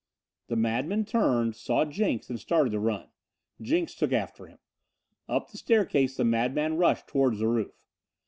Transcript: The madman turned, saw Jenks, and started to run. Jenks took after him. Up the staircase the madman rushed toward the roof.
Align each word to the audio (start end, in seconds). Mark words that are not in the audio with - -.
The 0.47 0.55
madman 0.55 1.05
turned, 1.05 1.55
saw 1.55 1.85
Jenks, 1.85 2.27
and 2.27 2.39
started 2.39 2.71
to 2.71 2.79
run. 2.79 3.09
Jenks 3.61 3.93
took 3.93 4.11
after 4.11 4.47
him. 4.47 4.57
Up 5.29 5.51
the 5.51 5.59
staircase 5.59 6.17
the 6.17 6.25
madman 6.25 6.77
rushed 6.77 7.05
toward 7.05 7.37
the 7.37 7.47
roof. 7.47 7.85